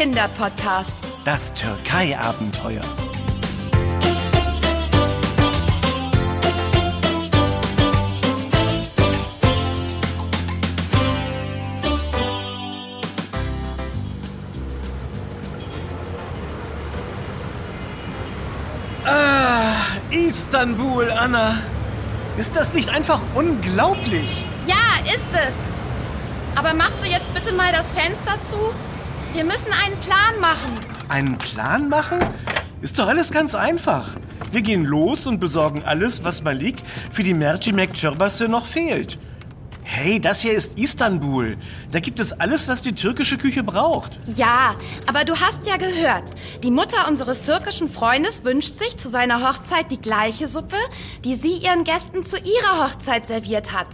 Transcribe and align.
Kinderpodcast. 0.00 0.96
Das 1.26 1.52
Türkei-Abenteuer. 1.52 2.80
Ah, 19.04 19.74
Istanbul, 20.10 21.10
Anna. 21.10 21.58
Ist 22.38 22.56
das 22.56 22.72
nicht 22.72 22.88
einfach 22.88 23.20
unglaublich? 23.34 24.46
Ja, 24.66 24.76
ist 25.04 25.28
es. 25.34 25.52
Aber 26.56 26.72
machst 26.72 27.02
du 27.02 27.06
jetzt 27.06 27.34
bitte 27.34 27.52
mal 27.52 27.70
das 27.70 27.92
Fenster 27.92 28.40
zu? 28.40 28.56
Wir 29.32 29.44
müssen 29.44 29.72
einen 29.72 29.96
Plan 30.00 30.40
machen. 30.40 30.78
Einen 31.08 31.38
Plan 31.38 31.88
machen? 31.88 32.18
Ist 32.82 32.98
doch 32.98 33.06
alles 33.06 33.30
ganz 33.30 33.54
einfach. 33.54 34.16
Wir 34.50 34.62
gehen 34.62 34.84
los 34.84 35.26
und 35.28 35.38
besorgen 35.38 35.84
alles, 35.84 36.24
was 36.24 36.42
Malik 36.42 36.82
für 37.12 37.22
die 37.22 37.34
Mercimek 37.34 37.94
Çorbası 37.94 38.48
noch 38.48 38.66
fehlt. 38.66 39.18
Hey, 39.84 40.20
das 40.20 40.40
hier 40.40 40.52
ist 40.52 40.78
Istanbul. 40.78 41.56
Da 41.92 42.00
gibt 42.00 42.18
es 42.18 42.32
alles, 42.32 42.66
was 42.66 42.82
die 42.82 42.92
türkische 42.92 43.38
Küche 43.38 43.62
braucht. 43.62 44.18
Ja, 44.26 44.74
aber 45.06 45.24
du 45.24 45.36
hast 45.36 45.64
ja 45.66 45.76
gehört. 45.76 46.24
Die 46.64 46.70
Mutter 46.70 47.08
unseres 47.08 47.40
türkischen 47.40 47.88
Freundes 47.88 48.44
wünscht 48.44 48.78
sich 48.78 48.96
zu 48.96 49.08
seiner 49.08 49.48
Hochzeit 49.48 49.90
die 49.92 50.00
gleiche 50.00 50.48
Suppe, 50.48 50.76
die 51.24 51.36
sie 51.36 51.54
ihren 51.54 51.84
Gästen 51.84 52.24
zu 52.24 52.36
ihrer 52.36 52.84
Hochzeit 52.84 53.26
serviert 53.26 53.72
hat. 53.72 53.88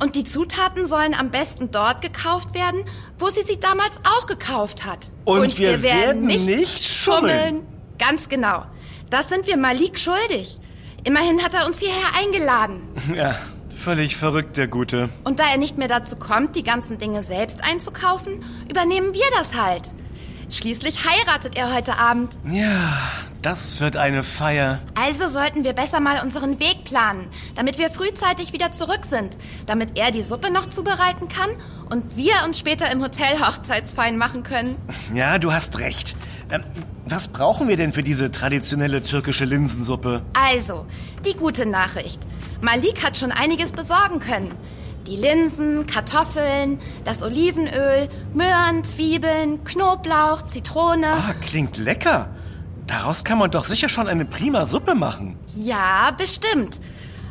Und 0.00 0.14
die 0.14 0.24
Zutaten 0.24 0.86
sollen 0.86 1.14
am 1.14 1.30
besten 1.30 1.70
dort 1.70 2.02
gekauft 2.02 2.54
werden, 2.54 2.84
wo 3.18 3.28
sie 3.30 3.42
sie 3.42 3.58
damals 3.58 3.98
auch 4.04 4.26
gekauft 4.26 4.84
hat. 4.84 5.10
Und 5.24 5.58
wir 5.58 5.82
werden 5.82 6.26
nicht 6.26 6.84
schummeln. 6.84 7.66
Ganz 7.98 8.28
genau. 8.28 8.64
Das 9.10 9.28
sind 9.28 9.46
wir 9.46 9.56
Malik 9.56 9.98
schuldig. 9.98 10.60
Immerhin 11.04 11.42
hat 11.42 11.54
er 11.54 11.66
uns 11.66 11.80
hierher 11.80 12.14
eingeladen. 12.16 12.82
Ja, 13.14 13.34
völlig 13.76 14.16
verrückt, 14.16 14.56
der 14.56 14.68
Gute. 14.68 15.08
Und 15.24 15.40
da 15.40 15.44
er 15.50 15.56
nicht 15.56 15.78
mehr 15.78 15.88
dazu 15.88 16.16
kommt, 16.16 16.54
die 16.56 16.62
ganzen 16.64 16.98
Dinge 16.98 17.22
selbst 17.22 17.64
einzukaufen, 17.64 18.44
übernehmen 18.68 19.14
wir 19.14 19.24
das 19.36 19.54
halt. 19.54 19.82
Schließlich 20.50 21.04
heiratet 21.04 21.56
er 21.56 21.74
heute 21.74 21.98
Abend. 21.98 22.38
Ja, 22.50 22.98
das 23.42 23.80
wird 23.80 23.96
eine 23.96 24.22
Feier. 24.22 24.80
Also 24.94 25.28
sollten 25.28 25.64
wir 25.64 25.72
besser 25.72 26.00
mal 26.00 26.22
unseren 26.22 26.58
Weg 26.60 26.84
planen, 26.84 27.28
damit 27.54 27.78
wir 27.78 27.90
frühzeitig 27.90 28.52
wieder 28.52 28.70
zurück 28.72 29.04
sind, 29.06 29.38
damit 29.66 29.96
er 29.96 30.10
die 30.10 30.22
Suppe 30.22 30.50
noch 30.50 30.68
zubereiten 30.68 31.28
kann 31.28 31.50
und 31.90 32.16
wir 32.16 32.34
uns 32.44 32.58
später 32.58 32.90
im 32.90 33.02
Hotel 33.02 33.40
Hochzeitsfeiern 33.40 34.16
machen 34.16 34.42
können. 34.42 34.76
Ja, 35.14 35.38
du 35.38 35.52
hast 35.52 35.78
recht. 35.78 36.16
Ähm, 36.50 36.64
was 37.04 37.28
brauchen 37.28 37.68
wir 37.68 37.76
denn 37.76 37.92
für 37.92 38.02
diese 38.02 38.30
traditionelle 38.30 39.02
türkische 39.02 39.44
Linsensuppe? 39.44 40.22
Also, 40.34 40.86
die 41.24 41.34
gute 41.34 41.64
Nachricht. 41.64 42.20
Malik 42.60 43.04
hat 43.04 43.16
schon 43.16 43.32
einiges 43.32 43.72
besorgen 43.72 44.20
können. 44.20 44.54
Die 45.06 45.16
Linsen, 45.16 45.86
Kartoffeln, 45.86 46.80
das 47.04 47.22
Olivenöl, 47.22 48.08
Möhren, 48.34 48.84
Zwiebeln, 48.84 49.64
Knoblauch, 49.64 50.44
Zitrone. 50.46 51.06
Ah, 51.06 51.34
klingt 51.40 51.78
lecker. 51.78 52.28
Daraus 52.88 53.22
kann 53.22 53.38
man 53.38 53.50
doch 53.50 53.64
sicher 53.64 53.88
schon 53.88 54.08
eine 54.08 54.24
prima 54.24 54.64
Suppe 54.66 54.94
machen. 54.94 55.38
Ja, 55.54 56.10
bestimmt. 56.16 56.80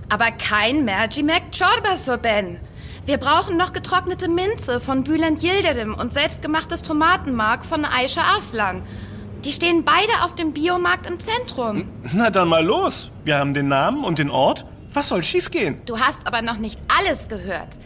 Aber 0.08 0.32
kein 0.32 0.86
Mercimek 0.86 1.52
Çorbası, 1.52 2.18
Ben. 2.18 2.60
Wir 3.06 3.18
brauchen 3.18 3.58
noch 3.58 3.74
getrocknete 3.74 4.30
Minze 4.30 4.80
von 4.80 5.04
Bülent 5.04 5.42
Yildirim 5.42 5.96
und 5.96 6.14
selbstgemachtes 6.14 6.82
Tomatenmark 6.84 7.66
von 7.66 7.86
Aisha 7.86 8.22
Aslan. 8.38 8.84
Die 9.44 9.52
stehen 9.52 9.84
beide 9.84 10.12
auf 10.24 10.36
dem 10.36 10.54
Biomarkt 10.54 11.08
im 11.08 11.20
Zentrum. 11.20 11.86
Na 12.14 12.30
dann 12.30 12.50
mal 12.50 12.64
los. 12.64 13.12
Wir 13.24 13.38
haben 13.38 13.54
den 13.54 13.68
Namen 13.68 14.04
und 14.04 14.20
den 14.20 14.30
Ort. 14.30 14.66
Was 14.94 15.10
soll 15.10 15.24
schiefgehen? 15.24 15.82
Du 15.86 16.00
hast 16.00 16.28
aber 16.28 16.42
noch 16.42 16.58
nicht 16.58 16.80
alles 17.00 17.28
gehört. 17.30 17.78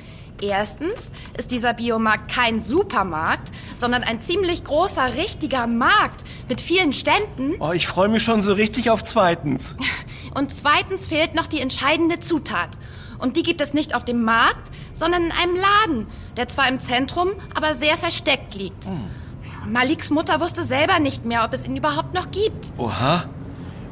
Erstens 0.42 1.12
ist 1.38 1.52
dieser 1.52 1.74
Biomarkt 1.74 2.32
kein 2.32 2.62
Supermarkt, 2.62 3.52
sondern 3.80 4.04
ein 4.04 4.20
ziemlich 4.20 4.64
großer, 4.64 5.16
richtiger 5.16 5.68
Markt 5.68 6.24
mit 6.50 6.62
vielen 6.62 6.94
Ständen. 6.94 7.56
Oh, 7.60 7.72
ich 7.72 7.88
freue 7.88 8.10
mich 8.10 8.24
schon 8.24 8.42
so 8.42 8.54
richtig 8.54 8.90
auf 8.90 9.04
zweitens. 9.04 9.76
Und 10.36 10.56
zweitens 10.56 11.08
fehlt 11.08 11.36
noch 11.36 11.48
die 11.48 11.62
entscheidende 11.62 12.20
Zutat. 12.20 12.80
Und 13.20 13.38
die 13.38 13.44
gibt 13.44 13.62
es 13.62 13.74
nicht 13.74 13.94
auf 13.94 14.04
dem 14.04 14.24
Markt, 14.24 14.72
sondern 14.94 15.26
in 15.26 15.32
einem 15.32 15.56
Laden, 15.56 16.08
der 16.38 16.48
zwar 16.48 16.68
im 16.68 16.80
Zentrum, 16.80 17.30
aber 17.54 17.76
sehr 17.76 17.98
versteckt 17.98 18.56
liegt. 18.56 18.86
Hm. 18.86 19.72
Maliks 19.72 20.10
Mutter 20.10 20.40
wusste 20.40 20.64
selber 20.64 21.00
nicht 21.00 21.26
mehr, 21.26 21.44
ob 21.46 21.54
es 21.54 21.68
ihn 21.68 21.78
überhaupt 21.78 22.16
noch 22.16 22.32
gibt. 22.32 22.72
Oha. 22.78 23.26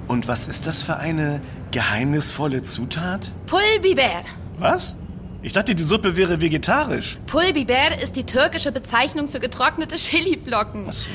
Und 0.08 0.28
was 0.28 0.48
ist 0.48 0.66
das 0.66 0.82
für 0.82 0.98
eine 0.98 1.42
geheimnisvolle 1.70 2.64
Zutat? 2.64 3.32
Pulbiber. 3.46 4.24
Was? 4.58 4.96
Ich 5.42 5.54
dachte, 5.54 5.74
die 5.74 5.84
Suppe 5.84 6.16
wäre 6.18 6.42
vegetarisch. 6.42 7.18
Pulbiber 7.28 7.98
ist 8.04 8.16
die 8.16 8.26
türkische 8.26 8.72
Bezeichnung 8.72 9.30
für 9.30 9.40
getrocknete 9.40 9.96
Chiliflocken. 9.98 10.88
Ach 10.90 10.94
so. 10.94 11.10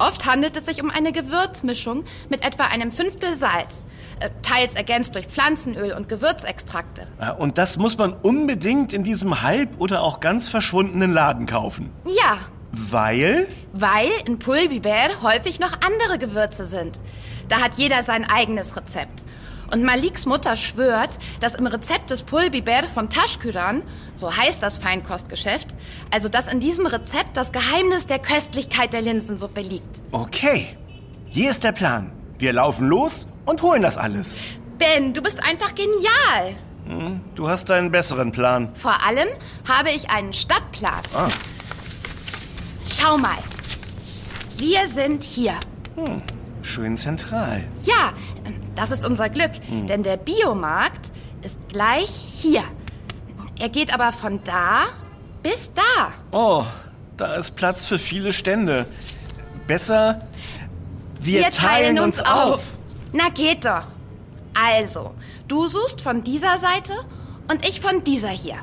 Oft 0.00 0.26
handelt 0.26 0.56
es 0.56 0.66
sich 0.66 0.80
um 0.80 0.90
eine 0.90 1.10
Gewürzmischung 1.10 2.04
mit 2.28 2.44
etwa 2.44 2.64
einem 2.66 2.92
Fünftel 2.92 3.34
Salz, 3.36 3.86
äh, 4.20 4.30
teils 4.42 4.74
ergänzt 4.76 5.16
durch 5.16 5.26
Pflanzenöl 5.26 5.92
und 5.92 6.08
Gewürzextrakte. 6.08 7.08
Ah, 7.18 7.30
Und 7.30 7.58
das 7.58 7.78
muss 7.78 7.98
man 7.98 8.12
unbedingt 8.12 8.92
in 8.92 9.02
diesem 9.02 9.42
halb 9.42 9.80
oder 9.80 10.02
auch 10.02 10.20
ganz 10.20 10.48
verschwundenen 10.48 11.12
Laden 11.12 11.46
kaufen. 11.46 11.90
Ja, 12.06 12.38
Weil? 12.70 13.48
weil 13.72 14.08
in 14.26 14.38
Pulbiber 14.38 15.08
häufig 15.22 15.58
noch 15.58 15.72
andere 15.84 16.18
Gewürze 16.18 16.66
sind. 16.66 17.00
Da 17.48 17.60
hat 17.60 17.74
jeder 17.78 18.02
sein 18.04 18.24
eigenes 18.28 18.76
Rezept. 18.76 19.24
Und 19.70 19.84
Maliks 19.84 20.24
Mutter 20.24 20.56
schwört, 20.56 21.18
dass 21.40 21.54
im 21.54 21.66
Rezept 21.66 22.10
des 22.10 22.22
Pulbiber 22.22 22.84
von 22.84 23.10
Taschküran, 23.10 23.82
so 24.14 24.34
heißt 24.34 24.62
das 24.62 24.78
Feinkostgeschäft, 24.78 25.68
also 26.10 26.28
dass 26.28 26.50
in 26.50 26.60
diesem 26.60 26.86
Rezept 26.86 27.36
das 27.36 27.52
Geheimnis 27.52 28.06
der 28.06 28.18
Köstlichkeit 28.18 28.92
der 28.92 29.02
Linsensuppe 29.02 29.60
liegt. 29.60 29.96
Okay. 30.12 30.76
Hier 31.28 31.50
ist 31.50 31.64
der 31.64 31.72
Plan. 31.72 32.12
Wir 32.38 32.52
laufen 32.54 32.88
los 32.88 33.26
und 33.44 33.60
holen 33.62 33.82
das 33.82 33.98
alles. 33.98 34.38
Ben, 34.78 35.12
du 35.12 35.20
bist 35.20 35.42
einfach 35.42 35.74
genial. 35.74 36.54
Du 37.34 37.48
hast 37.48 37.70
einen 37.70 37.90
besseren 37.90 38.32
Plan. 38.32 38.70
Vor 38.74 39.04
allem 39.06 39.28
habe 39.68 39.90
ich 39.90 40.08
einen 40.08 40.32
Stadtplan. 40.32 41.02
Ah. 41.14 41.28
Schau 42.84 43.18
mal. 43.18 43.36
Wir 44.56 44.88
sind 44.88 45.22
hier. 45.22 45.54
Schön 46.62 46.96
zentral. 46.96 47.64
Ja, 47.84 48.14
das 48.78 48.92
ist 48.92 49.04
unser 49.04 49.28
Glück, 49.28 49.50
denn 49.88 50.04
der 50.04 50.16
Biomarkt 50.16 51.10
ist 51.42 51.58
gleich 51.68 52.24
hier. 52.36 52.62
Er 53.58 53.68
geht 53.68 53.92
aber 53.92 54.12
von 54.12 54.40
da 54.44 54.82
bis 55.42 55.72
da. 55.74 56.12
Oh, 56.30 56.64
da 57.16 57.34
ist 57.34 57.56
Platz 57.56 57.86
für 57.86 57.98
viele 57.98 58.32
Stände. 58.32 58.86
Besser, 59.66 60.28
wir, 61.20 61.40
Na 63.12 63.28
geht 63.30 63.64
doch. 63.64 63.88
Also, 64.54 65.12
du 65.48 65.66
suchst 65.66 66.00
von 66.00 66.22
dieser 66.22 66.58
Seite 66.58 66.92
und 67.50 67.66
ich 67.68 67.80
von 67.80 68.04
dieser 68.04 68.28
hier. 68.28 68.56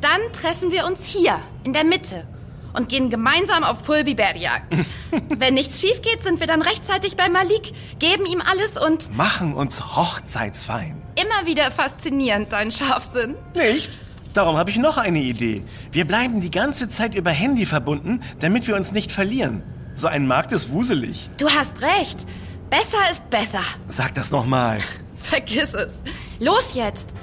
Dann 0.00 0.20
treffen 0.32 0.72
wir 0.72 0.86
uns 0.86 1.04
hier 1.04 1.38
in 1.62 1.72
der 1.72 1.84
Mitte 1.84 2.26
und 2.76 2.88
gehen 2.88 3.10
gemeinsam 3.10 3.64
auf 3.64 3.82
Pulbiberjagd. 3.82 4.76
Wenn 5.28 5.54
nichts 5.54 5.80
schief 5.80 6.02
geht, 6.02 6.22
sind 6.22 6.40
wir 6.40 6.46
dann 6.46 6.62
rechtzeitig 6.62 7.16
bei 7.16 7.28
Malik, 7.28 7.72
geben 7.98 8.26
ihm 8.26 8.40
alles 8.40 8.76
und 8.76 9.16
Machen 9.16 9.54
uns 9.54 9.96
Hochzeitsfein. 9.96 11.02
immer 11.14 11.46
wieder 11.46 11.70
faszinierend 11.70 12.52
dein 12.52 12.70
Scharfsinn. 12.72 13.34
Nicht? 13.54 13.98
Darum 14.34 14.56
habe 14.58 14.70
ich 14.70 14.76
noch 14.76 14.98
eine 14.98 15.20
Idee. 15.20 15.62
Wir 15.92 16.04
bleiben 16.06 16.40
die 16.42 16.50
ganze 16.50 16.90
Zeit 16.90 17.14
über 17.14 17.30
Handy 17.30 17.64
verbunden, 17.64 18.22
damit 18.40 18.66
wir 18.66 18.76
uns 18.76 18.92
nicht 18.92 19.10
verlieren. 19.10 19.62
So 19.94 20.08
ein 20.08 20.26
Markt 20.26 20.52
ist 20.52 20.70
wuselig. 20.70 21.30
Du 21.38 21.48
hast 21.48 21.80
recht. 21.80 22.26
Besser 22.68 22.98
ist 23.10 23.30
besser. 23.30 23.62
Sag 23.88 24.14
das 24.14 24.30
nochmal. 24.30 24.80
Vergiss 25.16 25.72
es. 25.72 25.98
Los 26.38 26.74
jetzt. 26.74 27.14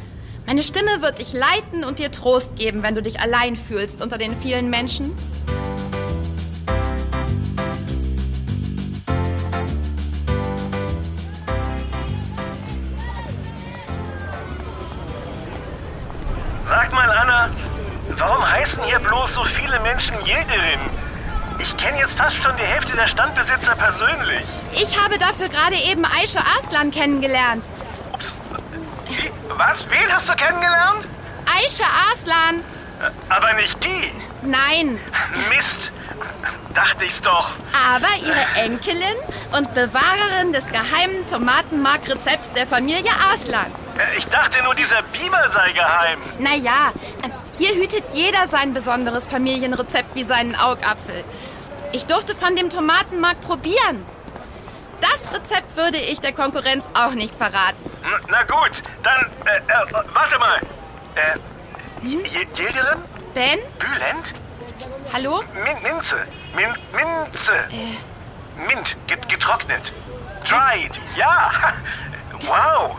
Meine 0.48 0.64
Stimme 0.64 1.02
wird 1.02 1.20
dich 1.20 1.34
leiten 1.34 1.84
und 1.84 2.00
dir 2.00 2.12
Trost 2.12 2.56
geben, 2.56 2.82
wenn 2.82 2.96
du 2.96 3.02
dich 3.04 3.20
allein 3.20 3.56
fühlst 3.56 4.02
unter 4.02 4.18
den 4.18 4.36
vielen 4.42 4.70
Menschen. 4.72 5.12
Heißen 18.74 18.84
hier 18.86 19.00
bloß 19.00 19.34
so 19.34 19.44
viele 19.44 19.80
Menschen 19.82 20.16
Jägerin? 20.26 20.80
Ich 21.60 21.76
kenne 21.78 22.00
jetzt 22.00 22.18
fast 22.18 22.42
schon 22.42 22.56
die 22.58 22.64
Hälfte 22.64 22.96
der 22.96 23.08
Standbesitzer 23.08 23.76
persönlich. 23.76 24.44
Ich 24.74 25.00
habe 25.00 25.18
dafür 25.18 25.48
gerade 25.50 25.76
eben 25.76 26.04
Aisha 26.06 26.42
Aslan 26.60 26.92
kennengelernt. 26.92 27.66
Ups. 28.12 28.34
Wie? 29.08 29.32
Was? 29.58 29.88
Wen 29.90 30.12
hast 30.12 30.28
du 30.30 30.34
kennengelernt? 30.36 31.06
Aisha 31.46 31.86
Aslan. 32.12 32.64
Aber 33.30 33.54
nicht 33.54 33.82
die. 33.84 34.12
Nein. 34.42 35.00
Mist. 35.50 35.92
dachte 36.74 37.06
ich's 37.06 37.22
doch. 37.22 37.52
Aber 37.94 38.08
ihre 38.26 38.62
Enkelin 38.62 39.16
und 39.56 39.74
Bewahrerin 39.74 40.54
des 40.54 40.68
geheimen 40.70 41.26
Tomatenmark-Rezepts 41.30 42.52
der 42.54 42.66
Familie 42.66 43.12
Arslan. 43.30 43.68
Äh, 43.98 44.18
Ich 44.18 44.28
dachte 44.28 44.62
nur, 44.64 44.74
dieser 44.74 45.02
Biber 45.04 45.50
sei 45.54 45.72
geheim. 45.74 46.20
Naja, 46.40 46.92
äh, 47.24 47.30
hier 47.54 47.76
hütet 47.76 48.14
jeder 48.14 48.48
sein 48.48 48.74
besonderes 48.74 49.28
Familienrezept 49.28 50.16
wie 50.16 50.24
seinen 50.24 50.56
Augapfel. 50.56 51.24
Ich 51.92 52.06
durfte 52.06 52.36
von 52.36 52.56
dem 52.56 52.70
Tomatenmark 52.70 53.40
probieren. 53.42 54.06
Das 55.00 55.34
Rezept 55.34 55.76
würde 55.76 55.98
ich 55.98 56.20
der 56.22 56.34
Konkurrenz 56.34 56.86
auch 56.94 57.12
nicht 57.12 57.36
verraten. 57.36 57.78
Na 58.30 58.44
gut, 58.44 58.82
dann, 59.04 59.30
äh, 59.46 59.58
äh, 59.58 60.04
warte 60.14 60.40
mal. 60.40 60.60
Äh, 61.16 61.38
Yildirim? 62.08 63.04
Ben? 63.34 63.60
Bülent? 63.80 64.34
Hallo? 65.14 65.44
Min 65.54 65.84
Minze. 65.84 66.18
Min 66.56 66.70
Minze. 66.94 67.54
Äh, 67.70 68.66
Mint. 68.68 68.96
Get 69.08 69.28
getrocknet. 69.30 69.94
Dried. 70.48 71.00
Ja. 71.16 71.52
Wow. 72.46 72.98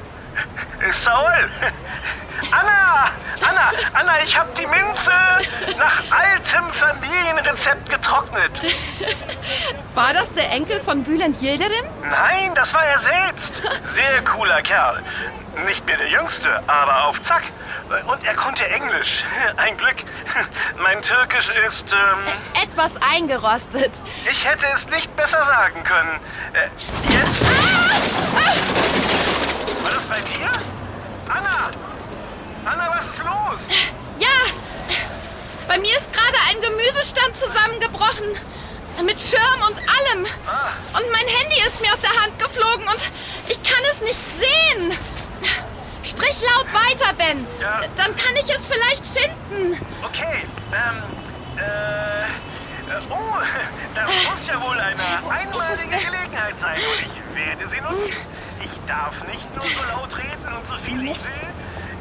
Saul. 0.92 1.50
Anna! 3.94 4.22
Ich 4.24 4.36
hab 4.36 4.52
die 4.56 4.66
Minze 4.66 5.12
nach 5.78 6.02
altem 6.10 6.72
Familienrezept 6.72 7.88
getrocknet. 7.88 8.50
war 9.94 10.12
das 10.12 10.32
der 10.34 10.50
Enkel 10.50 10.80
von 10.80 11.04
Bülent 11.04 11.40
Yildirim? 11.40 11.84
Nein, 12.02 12.54
das 12.54 12.74
war 12.74 12.84
er 12.84 12.98
selbst. 12.98 13.54
Sehr 13.84 14.22
cooler 14.24 14.62
Kerl. 14.62 15.02
Nicht 15.66 15.86
mehr 15.86 15.96
der 15.96 16.08
Jüngste, 16.08 16.62
aber 16.66 17.04
auf 17.06 17.22
Zack. 17.22 17.42
Und 18.06 18.24
er 18.24 18.34
konnte 18.34 18.66
Englisch. 18.66 19.22
Ein 19.56 19.76
Glück. 19.76 19.96
Mein 20.82 21.00
Türkisch 21.02 21.50
ist, 21.66 21.92
ähm, 21.92 22.24
Etwas 22.62 22.96
eingerostet. 23.00 23.92
ich 24.28 24.44
hätte 24.44 24.66
es 24.74 24.88
nicht 24.88 25.14
besser 25.14 25.44
sagen 25.44 25.84
können. 25.84 26.20
Äh, 26.54 26.66
jetzt? 27.12 27.42
War 29.84 29.90
das 29.92 30.04
bei 30.06 30.20
dir? 30.20 30.50
Anna! 31.28 31.70
Anna, 32.64 32.96
was 32.96 33.04
ist 33.14 33.22
los? 33.22 33.60
Ja, 34.18 34.96
bei 35.68 35.78
mir 35.78 35.96
ist 35.96 36.10
gerade 36.12 36.38
ein 36.48 36.60
Gemüsestand 36.62 37.36
zusammengebrochen. 37.36 38.28
Mit 39.04 39.20
Schirm 39.20 39.60
und 39.66 39.76
allem. 39.76 40.24
Und 40.24 41.12
mein 41.12 41.26
Handy 41.26 41.60
ist 41.66 41.80
mir 41.82 41.92
aus 41.92 42.00
der 42.00 42.10
Hand 42.22 42.38
geflogen 42.38 42.86
und 42.86 43.00
ich 43.48 43.62
kann 43.62 43.82
es 43.92 44.00
nicht 44.00 44.20
sehen. 44.38 44.96
Sprich 46.04 46.40
laut 46.42 46.72
weiter, 46.72 47.12
Ben. 47.14 47.46
Ja. 47.60 47.80
Dann 47.96 48.14
kann 48.16 48.36
ich 48.36 48.48
es 48.54 48.68
vielleicht 48.68 49.04
finden. 49.06 49.78
Okay, 50.04 50.44
ähm, 50.72 51.02
äh, 51.58 52.22
äh, 52.22 53.00
oh, 53.10 53.38
das 53.94 54.06
muss 54.06 54.46
ja 54.46 54.60
wohl 54.62 54.78
eine 54.78 55.02
einmalige 55.30 55.88
denn? 55.90 55.90
Gelegenheit 55.90 56.54
sein 56.60 56.76
und 56.76 57.34
ich 57.54 57.60
werde 57.60 57.70
sie 57.70 57.80
nutzen. 57.80 58.16
Ich 58.60 58.70
darf 58.86 59.14
nicht 59.30 59.54
nur 59.56 59.64
so 59.64 59.82
laut 59.92 60.16
reden 60.16 60.56
und 60.56 60.66
so 60.66 60.76
viel 60.78 61.02
ich 61.08 61.24
will. 61.24 61.48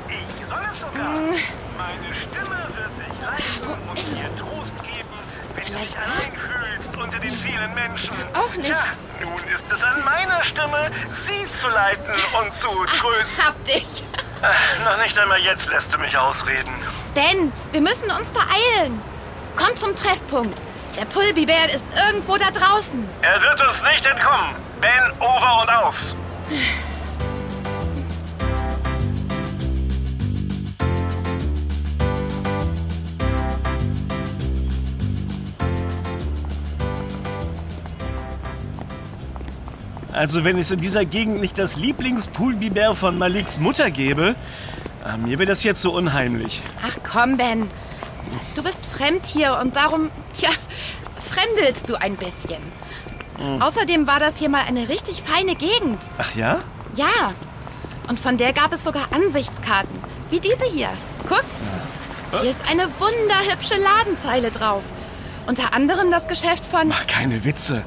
Ich 0.10 0.48
soll 0.48 0.62
es 0.72 0.80
sogar. 0.80 1.14
Meine 1.78 2.16
Stimme 2.16 2.58
wird 2.76 2.94
dich 3.00 3.22
leiten 3.22 3.90
und 3.90 3.98
dir 3.98 4.38
Trost 4.38 4.84
geben, 4.84 5.10
wenn 5.56 5.74
du 5.74 5.80
dich 5.80 5.94
allein 5.98 6.34
fühlst 6.34 6.98
unter 6.98 7.20
den 7.20 7.36
vielen 7.38 7.74
Menschen. 7.74 8.16
Auch 8.34 8.54
nicht. 8.56 8.68
Tja, 8.68 8.78
nun 9.22 9.54
ist 9.54 9.64
es 9.72 9.84
an 9.84 10.04
meiner 10.04 10.44
Stimme, 10.44 10.92
sie 11.14 11.52
zu 11.54 11.68
leiten 11.70 12.14
und 12.40 12.56
zu 12.56 12.68
trösten. 12.86 13.46
Hab 13.46 13.66
dich. 13.66 14.04
Äh, 14.42 14.84
Noch 14.84 14.98
nicht 15.02 15.18
einmal 15.18 15.40
jetzt 15.40 15.68
lässt 15.70 15.94
du 15.94 15.98
mich 15.98 16.18
ausreden. 16.18 16.74
Ben, 17.14 17.52
wir 17.72 17.82
müssen 17.82 18.12
uns 18.12 18.30
beeilen. 18.32 19.02
Komm 19.56 19.76
zum 19.76 19.96
Treffpunkt. 19.96 20.62
Der 20.98 21.06
Pulbibär 21.06 21.74
ist 21.74 21.86
irgendwo 22.08 22.38
da 22.38 22.52
draußen. 22.52 23.08
Er 23.22 23.42
wird 23.42 23.62
uns 23.68 23.82
nicht 23.84 24.06
entkommen. 24.06 24.56
Ben, 24.84 25.12
over 25.22 25.62
und 25.62 25.70
aus. 25.70 26.16
Also 40.12 40.44
wenn 40.44 40.58
es 40.58 40.70
in 40.70 40.82
dieser 40.82 41.06
Gegend 41.06 41.40
nicht 41.40 41.58
das 41.58 41.78
Lieblingspoolbibär 41.78 42.94
von 42.94 43.18
Maliks 43.18 43.60
Mutter 43.60 43.90
gäbe, 43.90 44.36
äh, 45.06 45.16
mir 45.18 45.40
wäre 45.40 45.48
das 45.48 45.64
jetzt 45.64 45.82
so 45.82 45.94
unheimlich. 45.94 46.62
Ach 46.86 46.98
komm, 47.10 47.38
Ben. 47.38 47.70
Du 48.54 48.62
bist 48.62 48.86
fremd 48.86 49.26
hier 49.26 49.58
und 49.62 49.78
darum, 49.78 50.12
tja, 50.34 50.50
fremdelst 51.20 51.90
du 51.90 51.96
ein 51.96 52.18
bisschen. 52.18 52.62
Außerdem 53.60 54.08
war 54.08 54.20
das 54.20 54.38
hier 54.38 54.50
mal 54.50 54.64
eine 54.68 54.90
richtig 54.90 55.24
feine 55.24 55.56
Gegend. 55.56 56.02
Ach 56.18 56.36
ja? 56.36 56.60
Ja. 56.96 57.34
Und 58.08 58.20
von 58.20 58.38
der 58.38 58.54
gab 58.54 58.74
es 58.74 58.84
sogar 58.84 59.08
Ansichtskarten. 59.12 59.96
Wie 60.30 60.40
diese 60.40 60.66
hier. 60.66 60.90
Guck. 61.28 61.44
Hier 62.42 62.52
ist 62.52 62.62
eine 62.70 62.88
wunderhübsche 63.00 63.76
Ladenzeile 63.76 64.52
drauf. 64.52 64.84
Unter 65.46 65.74
anderem 65.74 66.10
das 66.10 66.28
Geschäft 66.28 66.66
von... 66.66 66.88
Mach 66.88 67.06
keine 67.08 67.44
Witze. 67.44 67.84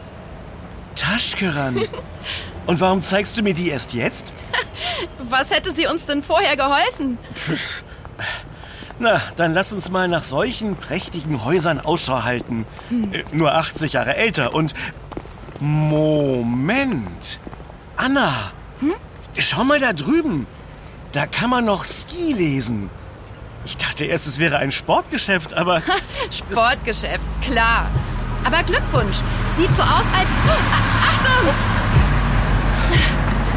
Taschkeran. 0.95 1.83
Und 2.67 2.81
warum 2.81 3.03
zeigst 3.03 3.37
du 3.37 3.43
mir 3.43 3.55
die 3.55 3.69
erst 3.69 3.93
jetzt? 3.93 4.33
Was 5.19 5.51
hätte 5.51 5.73
sie 5.73 5.87
uns 5.87 6.07
denn 6.07 6.23
vorher 6.23 6.57
geholfen? 6.57 7.19
Na, 8.99 9.21
dann 9.37 9.53
lass 9.53 9.73
uns 9.73 9.91
mal 9.91 10.09
nach 10.09 10.23
solchen 10.23 10.77
prächtigen 10.77 11.45
Häusern 11.45 11.81
Ausschau 11.81 12.25
halten. 12.25 12.67
Äh, 13.13 13.25
nur 13.33 13.55
80 13.55 13.95
Jahre 13.95 14.17
älter 14.17 14.55
und... 14.55 14.75
Moment. 15.61 17.39
Anna. 17.97 18.53
Schau 19.39 19.65
mal 19.65 19.81
da 19.81 19.93
drüben. 19.93 20.47
Da 21.13 21.27
kann 21.27 21.51
man 21.51 21.65
noch 21.65 21.85
Ski 21.85 22.33
lesen. 22.33 22.91
Ich 23.65 23.77
dachte 23.77 24.05
erst, 24.05 24.27
es 24.27 24.39
wäre 24.39 24.59
ein 24.59 24.71
Sportgeschäft, 24.71 25.55
aber... 25.55 25.83
Sportgeschäft, 26.31 27.25
klar. 27.43 27.87
Aber 28.45 28.63
Glückwunsch. 28.63 29.17
Sieht 29.57 29.75
so 29.77 29.83
aus, 29.83 30.05
als... 30.17 30.29
Oh, 30.47 30.51
Achtung! 31.11 31.55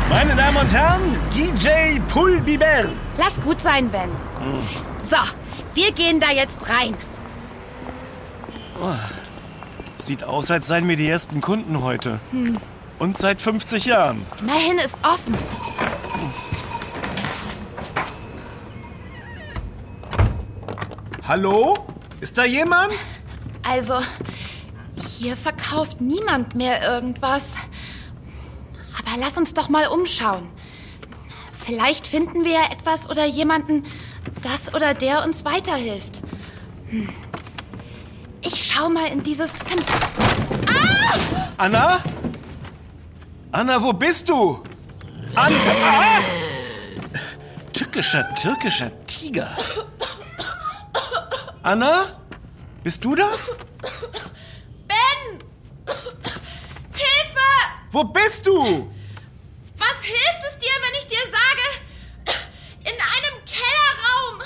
Meine 0.09 0.35
Damen 0.35 0.57
und 0.57 0.71
Herren, 0.71 1.15
DJ 1.35 1.99
Pulbiber. 2.07 2.89
Lass 3.17 3.39
gut 3.41 3.61
sein, 3.61 3.89
Ben. 3.89 4.09
So, 5.07 5.17
wir 5.75 5.91
gehen 5.91 6.19
da 6.19 6.31
jetzt 6.31 6.67
rein. 6.67 6.95
Sieht 9.99 10.23
aus, 10.23 10.49
als 10.49 10.67
seien 10.67 10.87
wir 10.87 10.95
die 10.95 11.07
ersten 11.07 11.41
Kunden 11.41 11.81
heute. 11.81 12.19
Und 12.99 13.17
seit 13.17 13.41
50 13.41 13.85
Jahren. 13.85 14.25
Immerhin 14.39 14.77
ist 14.77 14.97
offen. 15.05 15.35
Hallo? 21.27 21.85
Ist 22.21 22.37
da 22.37 22.45
jemand? 22.45 22.93
Also, 23.67 23.99
hier 24.95 25.35
verkauft 25.35 26.01
niemand 26.01 26.55
mehr 26.55 26.81
irgendwas. 26.81 27.55
Aber 28.97 29.17
lass 29.19 29.37
uns 29.37 29.53
doch 29.53 29.69
mal 29.69 29.87
umschauen. 29.87 30.47
Vielleicht 31.53 32.07
finden 32.07 32.45
wir 32.45 32.53
ja 32.53 32.71
etwas 32.71 33.09
oder 33.09 33.25
jemanden, 33.25 33.83
das 34.41 34.73
oder 34.73 34.93
der 34.93 35.23
uns 35.23 35.45
weiterhilft. 35.45 36.23
Hm. 36.89 37.09
Ich 38.41 38.71
schau 38.71 38.89
mal 38.89 39.07
in 39.07 39.21
dieses 39.23 39.51
Zimmer. 39.53 39.83
Anna? 41.57 42.01
Anna, 43.51 43.81
wo 43.81 43.91
bist 43.93 44.29
du? 44.29 44.63
Anna! 45.35 45.57
Ah! 45.83 46.21
Tückischer, 47.73 48.33
türkischer 48.35 48.91
Tiger. 49.05 49.55
Anna? 51.63 52.05
Bist 52.83 53.03
du 53.03 53.15
das? 53.15 53.51
Ben! 54.87 55.39
Hilfe! 56.93 57.49
Wo 57.91 58.03
bist 58.05 58.47
du? 58.47 58.89
Was 59.77 60.01
hilft 60.01 60.43
es 60.49 60.57
dir, 60.59 60.71
wenn 60.83 60.99
ich 60.99 61.07
dir 61.07 61.23
sage, 61.25 61.65
in 62.81 62.93
einem 62.93 63.35
Kellerraum? 63.45 64.41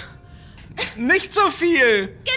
Nicht 1.07 1.33
so 1.33 1.50
viel. 1.50 2.07
Genau. 2.23 2.32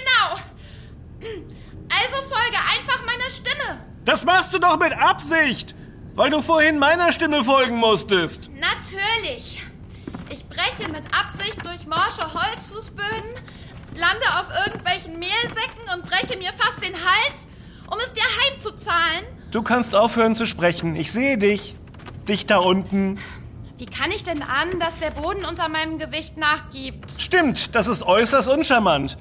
Also 2.07 2.23
folge 2.23 2.57
einfach 2.79 3.05
meiner 3.05 3.29
Stimme. 3.31 3.81
Das 4.05 4.25
machst 4.25 4.55
du 4.55 4.61
doch 4.61 4.79
mit 4.79 4.93
Absicht, 4.93 5.75
weil 6.15 6.31
du 6.31 6.41
vorhin 6.41 6.79
meiner 6.79 7.11
Stimme 7.11 7.43
folgen 7.43 7.79
musstest. 7.79 8.49
Natürlich. 8.53 9.61
Ich 10.31 10.47
breche 10.47 10.89
mit 10.89 11.03
Absicht 11.13 11.65
durch 11.65 11.85
morsche 11.87 12.33
Holzfußböden, 12.33 13.31
lande 13.97 14.27
auf 14.39 14.47
irgendwelchen 14.67 15.19
Mehlsäcken 15.19 15.83
und 15.95 16.05
breche 16.09 16.39
mir 16.39 16.53
fast 16.53 16.85
den 16.85 16.95
Hals, 16.95 17.49
um 17.91 17.99
es 17.99 18.13
dir 18.13 18.23
heimzuzahlen. 18.23 19.25
Du 19.51 19.63
kannst 19.63 19.97
aufhören 19.97 20.37
zu 20.37 20.47
sprechen. 20.47 20.95
Ich 20.95 21.11
sehe 21.11 21.39
dich. 21.39 21.75
Dich 22.29 22.47
da 22.47 22.59
unten. 22.59 23.19
Wie 23.79 23.87
kann 23.87 24.11
ich 24.11 24.23
denn 24.23 24.43
ahnen, 24.43 24.81
dass 24.81 24.97
der 24.97 25.11
Boden 25.11 25.45
unter 25.45 25.69
meinem 25.69 25.99
Gewicht 25.99 26.39
nachgibt? 26.39 27.21
Stimmt, 27.21 27.75
das 27.75 27.89
ist 27.89 28.03
äußerst 28.03 28.49
uncharmant. 28.49 29.19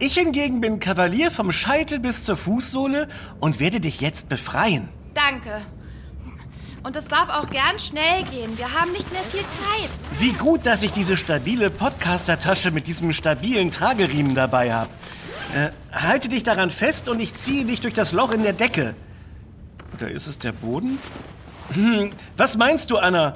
Ich 0.00 0.14
hingegen 0.14 0.62
bin 0.62 0.80
Kavalier 0.80 1.30
vom 1.30 1.52
Scheitel 1.52 1.98
bis 2.00 2.24
zur 2.24 2.36
Fußsohle 2.36 3.08
und 3.38 3.60
werde 3.60 3.80
dich 3.80 4.00
jetzt 4.00 4.30
befreien. 4.30 4.88
Danke. 5.12 5.60
Und 6.82 6.96
es 6.96 7.06
darf 7.06 7.28
auch 7.28 7.50
gern 7.50 7.78
schnell 7.78 8.22
gehen. 8.30 8.56
Wir 8.56 8.72
haben 8.72 8.92
nicht 8.92 9.12
mehr 9.12 9.22
viel 9.24 9.40
Zeit. 9.40 9.90
Wie 10.18 10.32
gut, 10.32 10.64
dass 10.64 10.82
ich 10.82 10.92
diese 10.92 11.18
stabile 11.18 11.68
Podcaster-Tasche 11.68 12.70
mit 12.70 12.86
diesem 12.86 13.12
stabilen 13.12 13.70
Trageriemen 13.70 14.34
dabei 14.34 14.72
habe. 14.72 14.88
Äh, 15.54 15.70
halte 15.92 16.28
dich 16.28 16.44
daran 16.44 16.70
fest 16.70 17.10
und 17.10 17.20
ich 17.20 17.34
ziehe 17.34 17.66
dich 17.66 17.80
durch 17.80 17.94
das 17.94 18.12
Loch 18.12 18.32
in 18.32 18.42
der 18.42 18.54
Decke. 18.54 18.94
Oder 19.94 20.10
ist 20.10 20.26
es 20.28 20.38
der 20.38 20.52
Boden? 20.52 20.98
Hm, 21.72 22.12
was 22.38 22.56
meinst 22.56 22.90
du, 22.90 22.96
Anna? 22.96 23.34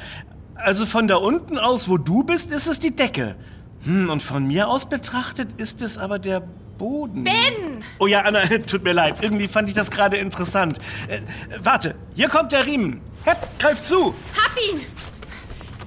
Also 0.64 0.86
von 0.86 1.08
da 1.08 1.16
unten 1.16 1.58
aus, 1.58 1.88
wo 1.88 1.98
du 1.98 2.22
bist, 2.22 2.52
ist 2.52 2.66
es 2.66 2.78
die 2.78 2.94
Decke. 2.94 3.36
Hm, 3.84 4.10
und 4.10 4.22
von 4.22 4.46
mir 4.46 4.68
aus 4.68 4.88
betrachtet 4.88 5.60
ist 5.60 5.82
es 5.82 5.98
aber 5.98 6.18
der 6.18 6.40
Boden. 6.78 7.24
Ben! 7.24 7.84
Oh 7.98 8.06
ja, 8.06 8.22
Anna, 8.22 8.42
tut 8.66 8.84
mir 8.84 8.92
leid. 8.92 9.16
Irgendwie 9.22 9.48
fand 9.48 9.68
ich 9.68 9.74
das 9.74 9.90
gerade 9.90 10.16
interessant. 10.16 10.78
Äh, 11.08 11.20
warte, 11.58 11.96
hier 12.14 12.28
kommt 12.28 12.52
der 12.52 12.66
Riemen. 12.66 13.00
Hepp, 13.24 13.38
greif 13.58 13.82
zu. 13.82 14.14
Hab 14.36 14.56
ihn! 14.56 14.82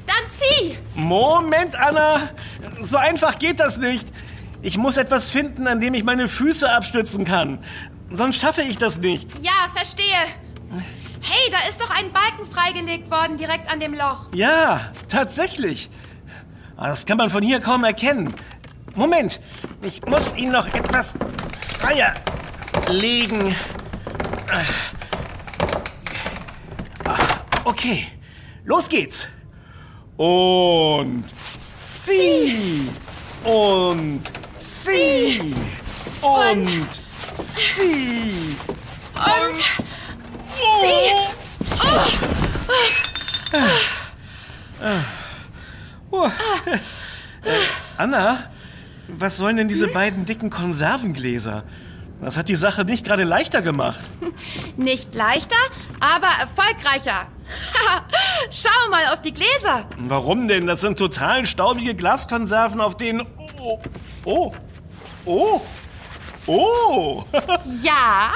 Dann 0.05 0.27
zieh! 0.27 0.77
Moment, 0.93 1.77
Anna. 1.79 2.29
So 2.83 2.97
einfach 2.97 3.39
geht 3.39 3.59
das 3.59 3.77
nicht. 3.77 4.07
Ich 4.61 4.77
muss 4.77 4.97
etwas 4.97 5.29
finden, 5.29 5.67
an 5.67 5.79
dem 5.79 5.93
ich 5.93 6.03
meine 6.03 6.27
Füße 6.27 6.69
abstützen 6.69 7.23
kann. 7.23 7.59
Sonst 8.09 8.37
schaffe 8.37 8.61
ich 8.61 8.77
das 8.77 8.99
nicht. 8.99 9.29
Ja, 9.41 9.51
verstehe. 9.73 10.05
Hey, 11.27 11.49
da 11.51 11.57
ist 11.69 11.81
doch 11.81 11.89
ein 11.89 12.11
Balken 12.13 12.45
freigelegt 12.51 13.09
worden 13.09 13.37
direkt 13.37 13.71
an 13.71 13.79
dem 13.79 13.93
Loch. 13.93 14.27
Ja, 14.33 14.91
tatsächlich. 15.07 15.89
Aber 16.77 16.89
das 16.89 17.05
kann 17.05 17.17
man 17.17 17.29
von 17.29 17.41
hier 17.41 17.59
kaum 17.59 17.83
erkennen. 17.83 18.33
Moment, 18.95 19.39
ich 19.81 20.05
muss 20.05 20.21
ihn 20.37 20.51
noch 20.51 20.67
etwas 20.67 21.17
freier 21.79 22.13
legen. 22.89 23.55
Ah, 24.51 24.63
Okay, 27.67 28.05
los 28.63 28.87
geht's. 28.87 29.27
Und 30.17 31.25
zieh. 32.05 32.87
Und 33.43 34.21
zieh. 34.59 35.55
Und 36.21 36.87
zieh. 37.43 38.55
Und 39.15 39.84
zieh! 40.55 41.35
Oh. 46.11 46.27
Äh, 47.45 47.51
Anna, 47.97 48.49
was 49.07 49.37
sollen 49.37 49.57
denn 49.57 49.67
diese 49.67 49.87
beiden 49.87 50.25
dicken 50.25 50.49
Konservengläser? 50.49 51.63
Das 52.21 52.37
hat 52.37 52.47
die 52.47 52.55
Sache 52.55 52.85
nicht 52.85 53.05
gerade 53.05 53.23
leichter 53.23 53.61
gemacht. 53.61 53.99
Nicht 54.77 55.13
leichter, 55.15 55.55
aber 55.99 56.27
erfolgreicher. 56.39 57.27
Schau 58.49 58.89
mal 58.89 59.13
auf 59.13 59.21
die 59.21 59.33
Gläser. 59.33 59.85
Warum 59.97 60.47
denn? 60.47 60.65
Das 60.65 60.81
sind 60.81 60.97
total 60.97 61.45
staubige 61.45 61.93
Glaskonserven, 61.93 62.79
auf 62.81 62.95
denen... 62.97 63.27
Oh, 63.61 63.79
oh, 64.23 64.53
oh, 65.25 65.61
oh. 66.47 67.23
Ja, 67.83 68.31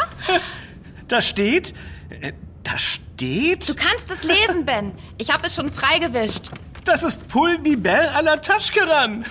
Da 1.07 1.21
steht... 1.21 1.73
äh, 2.09 2.33
Da 2.63 2.77
steht... 2.77 3.67
du 3.69 3.75
kannst 3.75 4.09
es 4.11 4.23
lesen, 4.23 4.65
Ben. 4.65 4.93
Ich 5.17 5.31
habe 5.31 5.47
es 5.47 5.55
schon 5.55 5.71
freigewischt. 5.71 6.51
Das 6.85 7.03
ist 7.03 7.27
Pulbi 7.27 7.75
Bell 7.75 8.07
à 8.09 8.21
la 8.21 8.37
Taschkeran. 8.37 9.25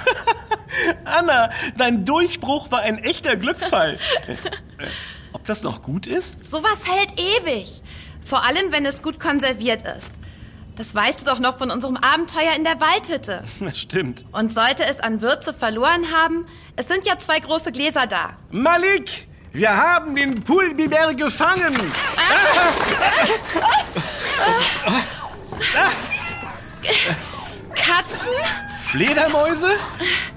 Anna, 1.05 1.51
dein 1.77 2.05
Durchbruch 2.05 2.71
war 2.71 2.81
ein 2.81 2.99
echter 2.99 3.37
Glücksfall. 3.37 3.99
Äh, 4.81 4.87
Ob 5.33 5.45
das 5.45 5.65
noch 5.65 5.83
gut 5.83 6.07
ist? 6.07 6.47
Sowas 6.47 6.85
hält 6.87 7.19
ewig. 7.19 7.83
Vor 8.25 8.45
allem, 8.45 8.71
wenn 8.71 8.87
es 8.87 9.03
gut 9.03 9.19
konserviert 9.19 9.83
ist. 9.83 10.13
Das 10.77 10.95
weißt 10.95 11.23
du 11.23 11.31
doch 11.33 11.41
noch 11.41 11.59
von 11.59 11.73
unserem 11.73 11.97
Abenteuer 11.97 12.53
in 12.57 12.63
der 12.63 12.81
Waldhütte. 12.81 13.43
Stimmt. 13.75 14.25
Und 14.31 14.53
sollte 14.53 14.85
es 14.85 15.01
an 15.01 15.21
Würze 15.21 15.53
verloren 15.53 16.13
haben, 16.13 16.47
es 16.77 16.87
sind 16.87 17.05
ja 17.07 17.19
zwei 17.19 17.41
große 17.41 17.73
Gläser 17.73 18.07
da. 18.07 18.37
Malik, 18.51 19.27
wir 19.53 19.77
haben 19.77 20.15
den 20.15 20.43
Pulbiber 20.43 21.15
gefangen. 21.15 21.75
Katzen? 27.75 28.29
Fledermäuse? 28.87 29.71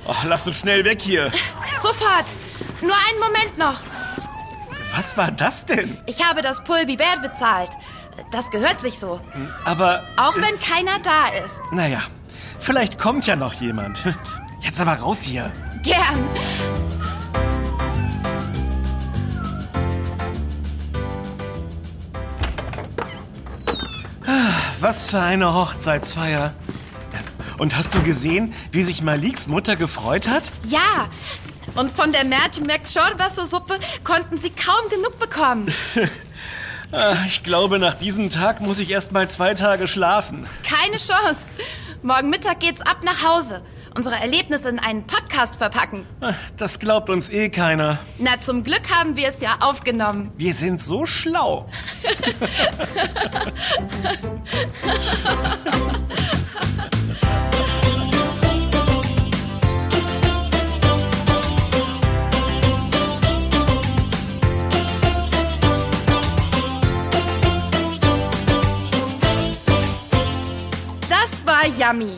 Oh, 0.06 0.16
lass 0.26 0.48
uns 0.48 0.60
schnell 0.60 0.84
weg 0.86 1.02
hier. 1.02 1.32
Sofort. 1.78 2.26
Nur 2.82 2.96
einen 3.10 3.20
Moment 3.20 3.58
noch. 3.58 3.80
Was 4.96 5.16
war 5.16 5.32
das 5.32 5.66
denn? 5.66 5.98
Ich 6.06 6.24
habe 6.26 6.42
das 6.42 6.64
Pulbiber 6.64 7.18
bezahlt. 7.22 7.70
Das 8.32 8.50
gehört 8.52 8.80
sich 8.82 9.00
so. 9.00 9.22
Aber, 9.64 10.04
Auch 10.18 10.36
wenn 10.36 10.60
keiner 10.60 11.00
da 11.00 11.28
ist. 11.46 11.60
naja, 11.72 12.02
vielleicht 12.60 13.00
kommt 13.00 13.26
ja 13.26 13.36
noch 13.36 13.54
jemand. 13.54 13.98
Jetzt 14.62 14.80
aber 14.80 14.94
raus 14.96 15.22
hier. 15.22 15.52
Gern. 15.84 16.28
Was 24.82 25.12
für 25.12 25.20
eine 25.20 25.54
Hochzeitsfeier. 25.54 26.56
Und 27.60 27.78
hast 27.78 27.94
du 27.94 28.02
gesehen, 28.02 28.52
wie 28.72 28.82
sich 28.82 29.04
Maliks 29.04 29.48
Mutter 29.48 29.76
gefreut 29.76 30.28
hat? 30.28 30.42
Ja. 30.66 31.08
Und 31.76 31.92
von 31.92 32.12
der 32.12 32.26
Merti 32.26 32.62
Suppe 33.48 33.76
konnten 34.04 34.38
sie 34.38 34.50
kaum 34.50 34.90
genug 34.90 35.20
bekommen. 35.20 35.72
Ah, 36.94 37.16
Ich 37.26 37.44
glaube, 37.44 37.80
nach 37.80 37.94
diesem 37.96 38.30
Tag 38.30 38.60
muss 38.60 38.80
ich 38.80 38.90
erst 38.92 39.14
mal 39.14 39.30
zwei 39.30 39.54
Tage 39.54 39.88
schlafen. 39.88 40.46
Keine 40.68 40.98
Chance. 40.98 41.52
Morgen 42.04 42.30
Mittag 42.30 42.60
geht's 42.60 42.82
ab 42.82 42.98
nach 43.04 43.24
Hause. 43.26 43.62
Unsere 43.96 44.16
Erlebnisse 44.16 44.70
in 44.70 44.80
einen 44.80 45.06
Podcast 45.06 45.58
verpacken. 45.58 46.06
Das 46.56 46.80
glaubt 46.80 47.10
uns 47.10 47.30
eh 47.30 47.50
keiner. 47.50 48.00
Na, 48.20 48.40
zum 48.40 48.64
Glück 48.64 48.90
haben 48.90 49.18
wir 49.18 49.28
es 49.28 49.42
ja 49.42 49.58
aufgenommen. 49.60 50.32
Wir 50.38 50.54
sind 50.54 50.82
so 50.82 51.06
schlau. 51.06 51.68
Das 71.10 71.46
war 71.46 71.66
Yummy, 71.68 72.18